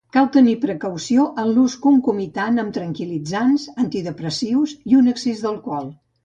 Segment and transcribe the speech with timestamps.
[0.15, 5.93] Cal tenir precaució en l'ús concomitant amb tranquil·litzants, antidepressius o un excés d'alcohol.